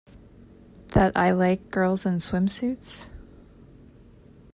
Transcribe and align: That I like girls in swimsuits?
That 0.95 1.15
I 1.15 1.29
like 1.29 1.69
girls 1.69 2.07
in 2.07 2.15
swimsuits? 2.15 3.05